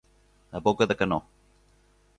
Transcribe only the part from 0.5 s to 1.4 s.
A boca de canó.